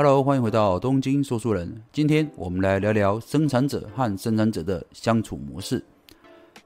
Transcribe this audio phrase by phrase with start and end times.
[0.00, 1.74] Hello，欢迎回到东京说书人。
[1.92, 5.84] 今天我们来聊聊生产者和生产者的相处模式。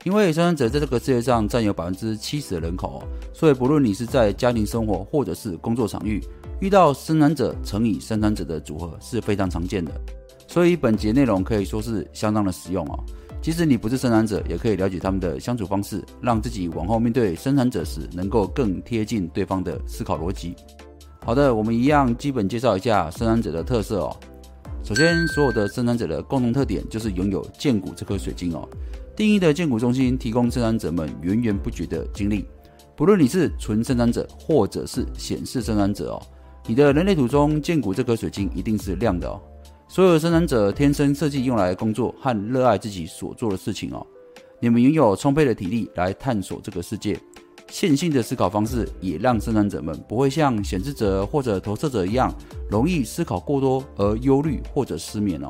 [0.04, 6.22] 因为生产者在这个世界上占有百分之七十的人口，所以不论你是在家庭生活或者是工作场域，
[6.60, 9.98] 遇到生产者乘以生产者的组合是非常常见的。
[10.46, 13.02] 所以本节内容可以说是相当的实用哦。
[13.40, 20.54] 即使你不是生产者，也可以了解他们的相处方式，让自己往后面对生产者时能够更贴近对方的思考逻辑。
[21.24, 24.16] 好的，我们一样基本介绍一下生产者的特色哦。
[24.82, 28.68] 首先，所有的生产者的共同特点就是拥有剑骨这颗水晶哦。
[29.14, 32.44] 定义的剑骨中心提供生产者们源源不绝的精力，
[32.96, 36.22] 不论你是纯生产者或者是显示生产者哦，
[36.66, 39.40] 你的人类图中剑骨这颗水晶一定是亮的哦。
[39.86, 44.04] 所有生产者天生设计用来工作和热爱自己所做的事情哦。
[44.58, 47.16] 你们拥有充沛的体力来探索这个世界。
[47.72, 52.30] 线性的思考方式也让生产者们不会像显示者或者投射者一样
[52.70, 55.48] 容易思考过多而忧虑或者失眠哦。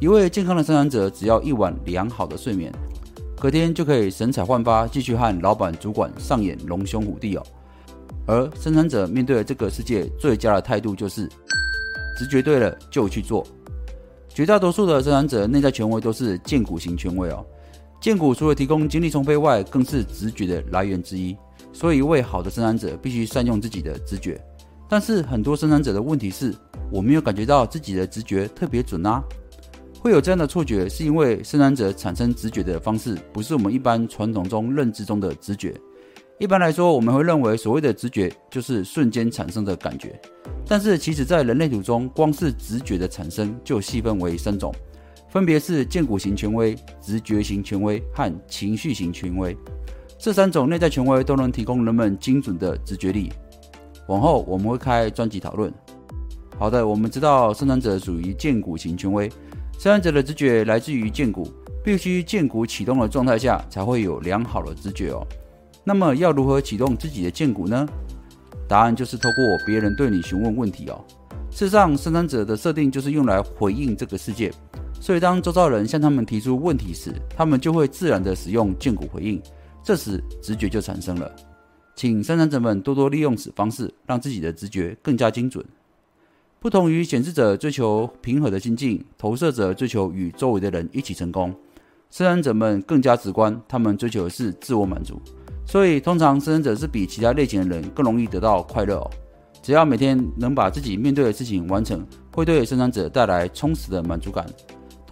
[0.00, 2.72] 一位健康的生产者只要一晚良好的睡眠，
[3.38, 7.42] 隔天就可以神采焕发，继续和老板、主管上演龙兄虎弟哦。
[8.26, 11.28] 而生产者面对这个世界最佳的态度就是
[12.18, 13.46] 直觉对了就去做。
[14.30, 17.44] 绝大多数的生产者内在权威都是剑骨型权威哦。
[18.02, 21.36] 剑骨除了提供精力充沛外，更是直觉的来源之一。
[21.72, 24.44] 所以，一位好的生产者必须善用自己的直觉。
[24.88, 26.52] 但是，很多生产者的问题是，
[26.90, 29.22] 我没有感觉到自己的直觉特别准啊。
[30.00, 35.72] 会有这样的错觉，是因为生产者产生直觉的方式不是我们一般传统中认知中的直觉。
[36.40, 40.20] 一般来说，我们会认为所谓的直觉就是瞬间产生的感觉。
[40.66, 44.74] 但是，其实，在人类图中，光是直觉的产生就细分为三种。
[45.32, 49.56] 分别是剑骨型权威、直觉型权威和情绪型权威，
[50.18, 53.32] 这三种内在权威都能提供人们精准的直觉力。
[54.08, 55.72] 往后我们会开专辑讨论。
[56.58, 59.26] 好的，我们知道生产者属于剑骨型权威，
[59.78, 61.50] 生产者的直觉来自于剑骨，
[61.82, 65.26] 必须剑骨启动的状态下才会有良好的直觉哦。
[65.82, 67.88] 那么要如何启动自己的剑骨呢？
[68.68, 71.02] 答案就是透过别人对你询问问题哦。
[71.50, 74.52] 事实上，生产者的设定就是用来回应这个世界。
[75.02, 79.42] 所以，当周遭人向他们提出问题时，他们就会自然地使用剑骨回应。
[79.82, 81.28] 这时，直觉就产生了。
[81.96, 85.66] 请生产者们多多利用此方式，让自己的直觉更加精准。
[86.60, 91.52] 不同于显示者追求平和的心境，投射者追求与周围的人一起成功。
[92.08, 95.20] 生产者们更加直观，他们追求的是自我满足。
[95.66, 99.10] 所以，通常生产者是比其他类型的人更容易得到快乐哦。
[99.60, 104.46] 只要每天能把自己面对的事情完成，会对生产者带来充实的满足感。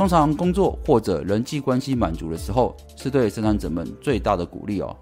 [0.01, 4.97] 通常工作或者人际关系满足的时候，是对生产者们最大的鼓励哦。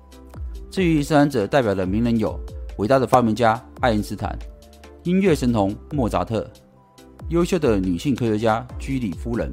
[0.73, 2.37] 至于生产者代表的名人有：
[2.79, 4.37] 伟大的发明家爱因斯坦、
[5.05, 6.45] 音乐神童莫扎特、
[7.29, 9.53] 优秀的女性科学家居里夫人、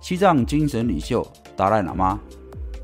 [0.00, 1.24] 西藏精神领袖
[1.54, 2.18] 达赖喇嘛，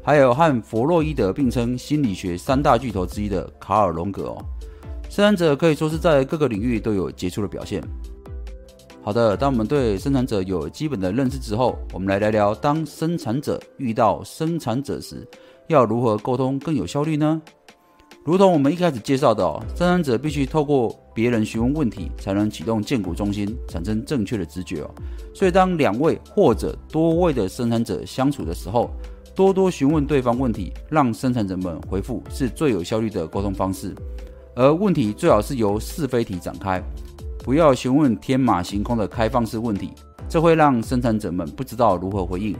[0.00, 4.38] 还有和弗洛伊德并称心理学三大巨头之一的卡尔·荣格哦。
[5.08, 7.82] 生产者可以说是在各个领域都有杰出的表现。
[9.02, 15.26] 好的，当我们对生产者有基本的认识之后，我们来聊聊，当生产者遇到生产者时，
[15.68, 17.40] 要如何沟通更有效率呢？
[18.22, 24.90] 如同我们一开始介绍的，生产者必须透过别人询问问题，才能启动建股中心，产生正确的直觉哦。
[25.34, 28.90] 所以，当两位或者多位的生产者相处的时候，
[29.34, 33.94] 多多询问对方问题，让生产者们回复，是最有效率的沟通方式。
[34.54, 36.82] 而问题最好是由是非题展开。
[37.42, 39.92] 不要询问天马行空的开放式问题，
[40.28, 42.54] 这会让生产者们不知道如何回应。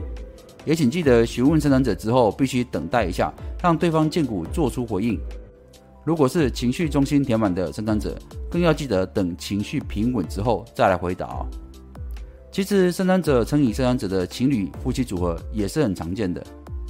[0.65, 5.19] 也请记得询问生产者之后，必须等待一下，让对方荐股做出回应。
[6.03, 8.17] 如果是情绪中心填满的生产者，
[8.49, 11.45] 更要记得等情绪平稳之后再来回答。
[12.51, 16.43] 其实，生产者乘以生产者的情侣夫妻组合也是很常见的。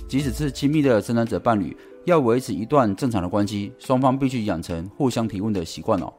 [0.08, 1.76] 即使是亲密的生产者伴侣，
[2.06, 6.12] 要维持一段正常的关系，双方必须养成互相提问的习惯哦。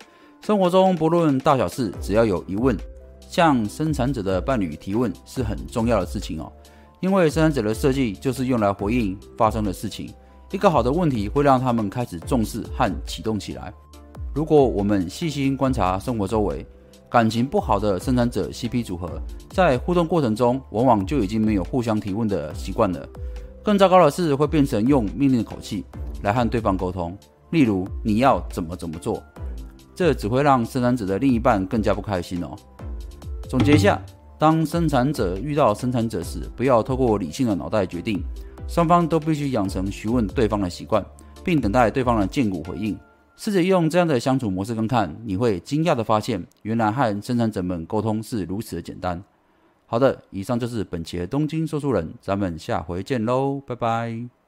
[0.45, 2.77] 生活中不论大小事，只要有疑问，
[3.21, 6.51] 向生产者的伴侣提问是很重要的事情哦。
[6.99, 10.13] 因为生产者的设计就是用来回应发生的事情。
[10.51, 13.73] 一个好的问题会让他们开始重视和启动起来。
[14.35, 16.67] 如果我们细心观察生活周围，
[17.09, 23.09] 感情不好的生产者 CP 组合，在互动过程中往往就已经没有互相提问的习惯了。
[23.63, 25.85] 更糟糕的是，会变成用命令的口气
[26.25, 27.17] 来和对方沟通，
[27.51, 29.23] 例如你要怎么怎么做。
[30.03, 32.57] 这只会让生产者的另一半更加不开心哦。
[33.49, 34.03] 总结一下，
[34.37, 38.21] 当生产者遇到生产者时，不要透过理性的脑袋决定，
[38.67, 41.07] 双方都必须养成询问对方的习惯，
[41.45, 42.99] 并等待对方的荐股回应。
[43.37, 49.23] 试着用这样的相处模式跟看，你会惊讶的发现，原来和生产者们沟通是如此的简单。
[49.87, 54.42] 好的，以上就是本期的东京说书人，咱们下回见喽，拜拜。